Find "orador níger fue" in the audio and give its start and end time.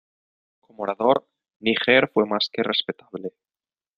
0.81-2.25